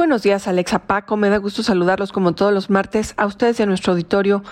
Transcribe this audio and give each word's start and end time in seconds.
buenos 0.00 0.22
días, 0.22 0.48
Alexa 0.48 0.78
Paco. 0.78 1.18
Me 1.18 1.28
da 1.28 1.36
gusto 1.36 1.62
saludarlos 1.62 2.10
como 2.10 2.32
todos 2.32 2.54
los 2.54 2.70
martes 2.70 3.12
a 3.18 3.26
ustedes 3.26 3.60
y 3.60 3.64
a 3.64 3.66
nuestro 3.66 3.92
auditorio 3.92 4.42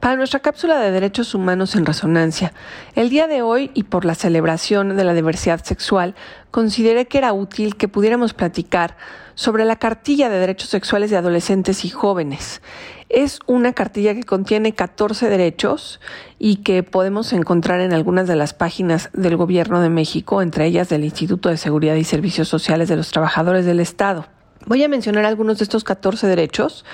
para 0.00 0.16
nuestra 0.16 0.40
cápsula 0.40 0.80
de 0.80 0.90
derechos 0.90 1.32
humanos 1.32 1.76
en 1.76 1.86
resonancia. 1.86 2.52
El 2.96 3.08
día 3.08 3.28
de 3.28 3.40
hoy 3.40 3.70
y 3.72 3.84
por 3.84 4.04
la 4.04 4.16
celebración 4.16 4.96
de 4.96 5.04
la 5.04 5.14
diversidad 5.14 5.62
sexual, 5.62 6.16
consideré 6.50 7.06
que 7.06 7.18
era 7.18 7.32
útil 7.32 7.76
que 7.76 7.86
pudiéramos 7.86 8.34
platicar 8.34 8.96
sobre 9.36 9.64
la 9.64 9.76
cartilla 9.76 10.28
de 10.28 10.40
derechos 10.40 10.70
sexuales 10.70 11.10
de 11.10 11.18
adolescentes 11.18 11.84
y 11.84 11.88
jóvenes. 11.88 12.60
Es 13.08 13.38
una 13.46 13.74
cartilla 13.74 14.12
que 14.12 14.24
contiene 14.24 14.74
14 14.74 15.28
derechos 15.28 16.00
y 16.40 16.56
que 16.56 16.82
podemos 16.82 17.32
encontrar 17.32 17.78
en 17.78 17.92
algunas 17.92 18.26
de 18.26 18.34
las 18.34 18.54
páginas 18.54 19.10
del 19.12 19.36
Gobierno 19.36 19.80
de 19.80 19.88
México, 19.88 20.42
entre 20.42 20.66
ellas 20.66 20.88
del 20.88 21.04
Instituto 21.04 21.48
de 21.48 21.58
Seguridad 21.58 21.94
y 21.94 22.02
Servicios 22.02 22.48
Sociales 22.48 22.88
de 22.88 22.96
los 22.96 23.12
Trabajadores 23.12 23.64
del 23.64 23.78
Estado. 23.78 24.26
Voy 24.66 24.82
a 24.82 24.88
mencionar 24.88 25.24
algunos 25.24 25.58
de 25.58 25.64
estos 25.64 25.84
14 25.84 26.26
derechos 26.26 26.84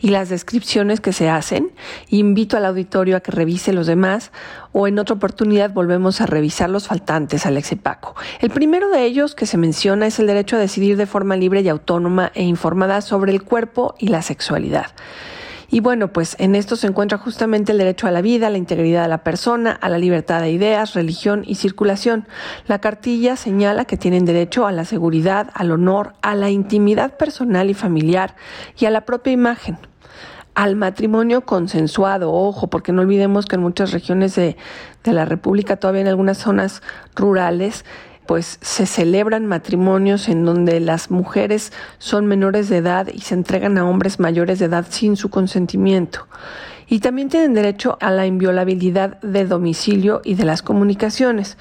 y 0.00 0.08
las 0.08 0.28
descripciones 0.28 1.00
que 1.00 1.12
se 1.12 1.30
hacen. 1.30 1.70
Invito 2.08 2.56
al 2.56 2.66
auditorio 2.66 3.16
a 3.16 3.20
que 3.20 3.30
revise 3.30 3.72
los 3.72 3.86
demás 3.86 4.32
o 4.72 4.88
en 4.88 4.98
otra 4.98 5.14
oportunidad 5.14 5.70
volvemos 5.70 6.20
a 6.20 6.26
revisar 6.26 6.68
los 6.68 6.88
faltantes, 6.88 7.46
Alex 7.46 7.72
y 7.72 7.76
Paco. 7.76 8.16
El 8.40 8.50
primero 8.50 8.90
de 8.90 9.04
ellos 9.04 9.36
que 9.36 9.46
se 9.46 9.56
menciona 9.56 10.08
es 10.08 10.18
el 10.18 10.26
derecho 10.26 10.56
a 10.56 10.58
decidir 10.58 10.96
de 10.96 11.06
forma 11.06 11.36
libre 11.36 11.60
y 11.60 11.68
autónoma 11.68 12.32
e 12.34 12.42
informada 12.42 13.00
sobre 13.00 13.30
el 13.30 13.44
cuerpo 13.44 13.94
y 14.00 14.08
la 14.08 14.22
sexualidad. 14.22 14.86
Y 15.72 15.80
bueno, 15.80 16.12
pues 16.12 16.36
en 16.38 16.54
esto 16.54 16.76
se 16.76 16.86
encuentra 16.86 17.16
justamente 17.16 17.72
el 17.72 17.78
derecho 17.78 18.06
a 18.06 18.10
la 18.10 18.20
vida, 18.20 18.48
a 18.48 18.50
la 18.50 18.58
integridad 18.58 19.04
de 19.04 19.08
la 19.08 19.24
persona, 19.24 19.70
a 19.72 19.88
la 19.88 19.96
libertad 19.96 20.42
de 20.42 20.50
ideas, 20.50 20.92
religión 20.92 21.44
y 21.46 21.54
circulación. 21.54 22.28
La 22.66 22.78
cartilla 22.78 23.36
señala 23.36 23.86
que 23.86 23.96
tienen 23.96 24.26
derecho 24.26 24.66
a 24.66 24.72
la 24.72 24.84
seguridad, 24.84 25.48
al 25.54 25.70
honor, 25.70 26.12
a 26.20 26.34
la 26.34 26.50
intimidad 26.50 27.16
personal 27.16 27.70
y 27.70 27.74
familiar 27.74 28.36
y 28.78 28.84
a 28.84 28.90
la 28.90 29.06
propia 29.06 29.32
imagen 29.32 29.78
al 30.54 30.76
matrimonio 30.76 31.46
consensuado, 31.46 32.30
ojo, 32.30 32.66
porque 32.66 32.92
no 32.92 33.00
olvidemos 33.00 33.46
que 33.46 33.56
en 33.56 33.62
muchas 33.62 33.92
regiones 33.92 34.34
de, 34.34 34.58
de, 35.02 35.12
la 35.14 35.24
República, 35.24 35.76
todavía 35.76 36.02
en 36.02 36.08
algunas 36.08 36.36
zonas 36.36 36.82
rurales, 37.16 37.86
pues 38.26 38.58
se 38.60 38.86
celebran 38.86 39.46
matrimonios 39.46 40.28
en 40.28 40.44
donde 40.44 40.80
las 40.80 41.10
mujeres 41.10 41.72
son 41.98 42.26
menores 42.26 42.68
de 42.68 42.78
edad 42.78 43.08
y 43.12 43.20
se 43.20 43.34
entregan 43.34 43.78
a 43.78 43.88
hombres 43.88 44.20
mayores 44.20 44.58
de 44.58 44.66
edad 44.66 44.86
sin 44.88 45.16
su 45.16 45.30
consentimiento. 45.30 46.26
Y 46.88 47.00
también 47.00 47.28
tienen 47.28 47.54
derecho 47.54 47.96
a 48.00 48.10
la 48.10 48.26
inviolabilidad 48.26 49.20
de 49.22 49.46
domicilio 49.46 50.20
y 50.24 50.34
de 50.34 50.44
las 50.44 50.62
comunicaciones. 50.62 51.56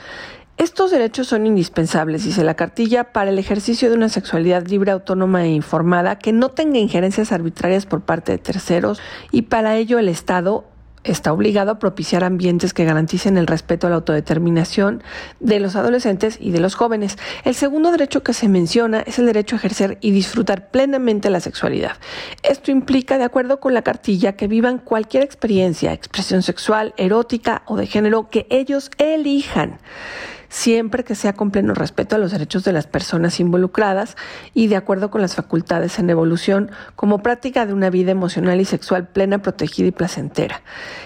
Estos 0.58 0.92
derechos 0.92 1.28
son 1.28 1.48
indispensables, 1.48 2.23
dice 2.23 2.44
la 2.44 2.53
cartilla, 2.53 3.06
para 3.06 3.31
el 3.31 3.40
ejercicio 3.40 3.90
de 3.90 3.96
una 3.96 4.09
sexualidad 4.09 4.68
libre, 4.68 4.92
autónoma 4.92 5.44
e 5.44 5.50
informada 5.50 6.20
que 6.20 6.34
no 6.34 6.50
tenga 6.50 6.78
injerencias 6.78 7.31
arbitrarias 7.31 7.88
por 7.88 8.02
parte 8.02 8.34
de 8.34 8.38
terceros 8.38 9.02
y 9.31 9.44
para 9.44 9.78
ello 9.78 9.98
el 9.98 10.08
Estado 10.08 10.66
está 11.04 11.34
obligado 11.34 11.72
a 11.72 11.80
propiciar 11.80 12.24
ambientes 12.24 12.74
que 12.74 12.86
garanticen 12.86 13.38
el 13.38 13.48
respeto 13.48 13.88
a 13.88 13.90
la 13.90 13.98
autodeterminación 13.98 15.04
de 15.40 15.60
los 15.60 15.76
adolescentes 15.76 16.38
y 16.40 16.52
de 16.52 16.60
los 16.60 16.76
jóvenes. 16.76 17.18
El 17.44 17.56
segundo 17.56 17.92
derecho 17.92 18.24
que 18.24 18.34
se 18.34 18.48
menciona 18.48 19.02
es 19.02 19.20
el 19.20 19.26
derecho 19.26 19.56
a 19.56 19.60
ejercer 19.60 19.98
y 20.02 20.12
disfrutar 20.12 20.70
plenamente 20.70 21.30
la 21.30 21.40
sexualidad. 21.40 21.98
Esto 22.44 22.72
implica, 22.72 23.18
de 23.18 23.24
acuerdo 23.24 23.60
con 23.60 23.74
la 23.74 23.82
cartilla, 23.82 24.34
que 24.34 24.48
vivan 24.48 24.78
cualquier 24.78 25.24
experiencia, 25.24 25.94
expresión 25.94 26.44
sexual, 26.44 26.94
erótica 26.98 27.64
o 27.66 27.78
de 27.78 27.88
género 27.88 28.30
que 28.30 28.48
ellos 28.50 28.92
elijan 28.98 29.80
siempre 30.52 31.06
que 31.06 31.16
sea 31.16 31.32
con 31.32 31.50
pleno 31.50 31.74
respeto 31.74 32.18
a 32.18 32.20
los 32.20 32.34
derechos 32.34 32.66
de 32.66 32.74
las 32.74 32.86
personas 32.86 33.40
involucradas 33.40 34.18
y 34.54 34.68
de 34.68 34.76
acuerdo 34.76 35.10
con 35.10 35.22
las 35.22 35.34
facultades 35.34 35.98
en 35.98 36.10
evolución 36.10 36.72
como 36.98 37.24
práctica 37.24 37.66
de 37.66 37.74
una 37.74 37.90
vida 37.90 38.12
emocional 38.12 38.60
y 38.60 38.66
sexual 38.66 39.08
plena, 39.08 39.42
protegida 39.42 39.88
y 39.88 39.92
placentera. 39.92 40.62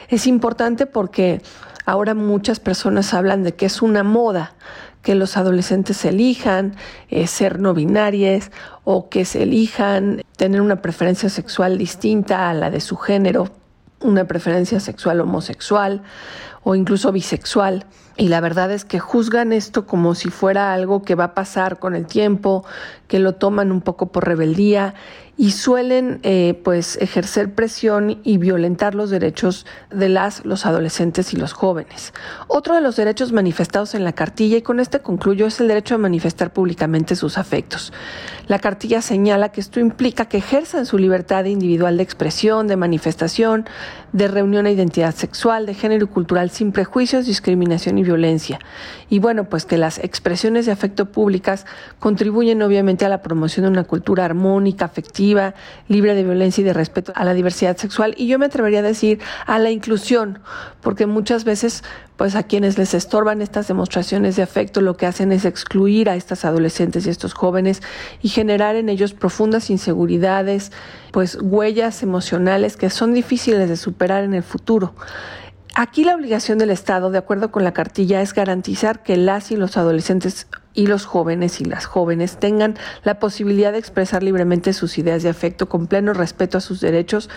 Es 0.10 0.26
importante 0.26 0.88
porque 0.88 1.44
ahora 1.86 2.16
muchas 2.16 2.60
personas 2.60 3.14
hablan 3.14 3.44
de 3.44 3.54
que 3.54 3.68
es 3.68 3.84
una 3.84 4.04
moda 4.04 4.56
que 5.04 5.14
los 5.14 5.38
adolescentes 5.38 6.04
elijan 6.06 6.76
eh, 7.10 7.28
ser 7.28 7.60
no 7.60 7.76
binarias 7.76 8.50
o 8.84 9.10
que 9.10 9.26
se 9.26 9.44
elijan 9.44 10.24
tener 10.38 10.60
una 10.60 10.82
preferencia 10.82 11.30
sexual 11.30 11.78
distinta 11.78 12.50
a 12.50 12.54
la 12.56 12.72
de 12.72 12.82
su 12.82 12.98
género, 12.98 13.52
una 14.06 14.26
preferencia 14.26 14.80
sexual 14.80 15.20
homosexual 15.22 16.02
o 16.64 16.76
incluso 16.76 17.12
bisexual. 17.12 17.86
Y 18.18 18.30
la 18.30 18.40
verdad 18.40 18.72
es 18.72 18.86
que 18.86 19.00
juzgan 19.00 19.52
esto 19.52 19.86
como 19.86 20.16
si 20.16 20.30
fuera 20.30 20.74
algo 20.74 21.04
que 21.04 21.16
va 21.16 21.26
a 21.26 21.34
pasar 21.34 21.80
con 21.80 21.96
el 21.96 22.08
tiempo, 22.08 22.66
que 23.08 23.20
lo 23.20 23.36
toman 23.36 23.72
un 23.72 23.82
poco 23.82 24.12
por 24.12 24.26
rebeldía 24.26 24.96
y 25.38 25.52
suelen 25.52 26.20
eh, 26.24 26.60
pues 26.64 26.98
ejercer 27.02 27.54
presión 27.54 28.20
y 28.24 28.38
violentar 28.38 28.96
los 28.96 29.10
derechos 29.10 29.66
de 29.92 30.08
las 30.08 30.46
los 30.46 30.66
adolescentes 30.66 31.34
y 31.34 31.38
los 31.38 31.52
jóvenes. 31.52 32.14
Otro 32.48 32.76
de 32.76 32.82
los 32.82 32.96
derechos 32.96 33.34
manifestados 33.34 33.96
en 33.96 34.04
la 34.06 34.14
cartilla 34.14 34.58
y 34.58 34.62
con 34.62 34.80
este 34.80 35.00
concluyo 35.00 35.48
es 35.48 35.60
el 35.60 35.68
derecho 35.68 35.96
a 35.96 35.98
manifestar 35.98 36.54
públicamente 36.54 37.16
sus 37.16 37.38
afectos. 37.38 37.92
La 38.48 38.60
cartilla 38.60 39.02
señala 39.02 39.50
que 39.50 39.60
esto 39.60 39.80
implica 39.80 40.26
que 40.26 40.38
ejerzan 40.38 40.86
su 40.86 40.98
libertad 40.98 41.46
individual 41.46 41.98
de 41.98 42.04
expresión, 42.04 42.68
de 42.68 42.78
manifestación, 42.78 43.66
de 44.14 44.28
reunión 44.28 44.68
e 44.68 44.72
identidad 44.72 45.14
sexual, 45.14 45.66
de 45.66 45.74
género 45.74 46.06
y 46.06 46.08
cultural 46.08 46.50
sin 46.50 46.72
prejuicios, 46.72 47.26
discriminación 47.26 47.98
y 47.98 48.04
violencia. 48.04 48.60
Y 49.10 49.20
bueno, 49.20 49.46
pues 49.50 49.66
que 49.66 49.78
las 49.78 49.98
expresiones 49.98 50.66
de 50.66 50.72
afecto 50.72 51.12
públicas 51.12 51.66
contribuyen 52.00 52.62
obviamente 52.62 53.04
a 53.04 53.10
la 53.10 53.22
promoción 53.22 53.66
de 53.66 53.72
una 53.72 53.84
cultura 53.84 54.24
armónica, 54.26 54.86
afectiva, 54.86 55.25
libre 55.88 56.16
de 56.16 56.24
violencia 56.24 56.62
y 56.62 56.66
de 56.66 56.74
respeto 56.74 57.12
a 57.16 57.26
la 57.26 57.34
diversidad 57.34 57.78
sexual. 57.78 58.14
Y 58.18 58.28
yo 58.28 58.38
me 58.40 58.46
atrevería 58.46 58.80
a 58.80 58.84
decir 58.84 59.20
a 59.46 59.60
la 59.60 59.72
inclusión, 59.72 60.40
porque 60.82 61.06
muchas 61.06 61.44
veces 61.44 61.84
pues 62.18 62.36
a 62.36 62.44
quienes 62.44 62.78
les 62.78 62.94
estorban 62.94 63.42
estas 63.42 63.68
demostraciones 63.68 64.36
de 64.36 64.44
afecto 64.44 64.82
lo 64.82 64.96
que 64.96 65.06
hacen 65.06 65.32
es 65.32 65.44
excluir 65.46 66.10
a 66.10 66.16
estas 66.16 66.46
adolescentes 66.46 67.06
y 67.06 67.10
estos 67.10 67.34
jóvenes 67.34 67.82
y 68.22 68.30
generar 68.30 68.76
en 68.76 68.90
ellos 68.90 69.14
profundas 69.14 69.70
inseguridades, 69.70 70.72
pues 71.12 71.38
huellas 71.42 72.04
emocionales 72.04 72.78
que 72.78 72.90
son 72.90 73.14
difíciles 73.14 73.68
de 73.68 73.78
superar 73.78 74.24
en 74.24 74.34
el 74.34 74.44
futuro. 74.44 74.96
Aquí 75.78 76.06
la 76.06 76.16
obligación 76.16 76.58
del 76.58 76.70
Estado, 76.70 77.12
de 77.12 77.18
acuerdo 77.18 77.52
con 77.52 77.66
la 77.66 77.74
cartilla, 77.74 78.22
es 78.22 78.34
garantizar 78.34 79.04
que 79.04 79.18
las 79.18 79.52
y 79.52 79.58
los 79.58 79.76
adolescentes 79.76 80.48
y 80.76 80.88
los 80.88 81.06
jóvenes 81.06 81.62
y 81.62 81.66
las 81.66 81.86
jóvenes 81.86 82.38
tengan 82.38 82.76
la 83.04 83.18
posibilidad 83.18 83.72
de 83.72 83.80
expresar 83.80 84.22
libremente 84.22 84.74
sus 84.74 84.98
ideas 84.98 85.24
de 85.24 85.30
afecto 85.30 85.68
con 85.68 85.88
pleno 85.88 86.14
respeto 86.14 86.58
a 86.58 86.62
sus 86.62 86.82
derechos, 86.82 87.30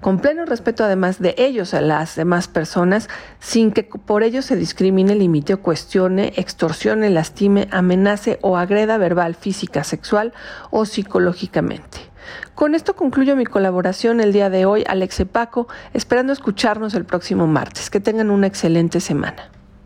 con 0.00 0.20
pleno 0.20 0.46
respeto 0.46 0.84
además 0.84 1.20
de 1.20 1.34
ellos 1.36 1.74
a 1.74 1.80
las 1.80 2.16
demás 2.16 2.48
personas, 2.48 3.08
sin 3.40 3.72
que 3.72 3.82
por 3.82 4.22
ello 4.22 4.40
se 4.40 4.56
discrimine, 4.56 5.14
limite 5.14 5.54
o 5.54 5.60
cuestione, 5.60 6.32
extorsione, 6.36 7.10
lastime, 7.10 7.68
amenace 7.70 8.38
o 8.40 8.56
agreda 8.56 8.96
verbal, 8.96 9.34
física, 9.34 9.84
sexual 9.84 10.32
o 10.70 10.86
psicológicamente. 10.86 11.98
Con 12.54 12.74
esto 12.74 12.96
concluyo 12.96 13.36
mi 13.36 13.44
colaboración 13.44 14.20
el 14.20 14.32
día 14.32 14.48
de 14.48 14.64
hoy, 14.64 14.84
Alex 14.86 15.24
Paco, 15.30 15.68
esperando 15.92 16.32
escucharnos 16.32 16.94
el 16.94 17.04
próximo 17.04 17.46
martes. 17.46 17.90
Que 17.90 18.00
tengan 18.00 18.30
una 18.30 18.46
excelente 18.46 19.00
semana. 19.00 19.50